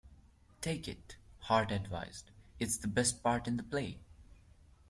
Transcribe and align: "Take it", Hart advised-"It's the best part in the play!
"Take 0.61 0.87
it", 0.87 1.17
Hart 1.41 1.71
advised-"It's 1.71 2.77
the 2.77 2.87
best 2.87 3.21
part 3.21 3.47
in 3.47 3.57
the 3.57 3.61
play! 3.61 3.99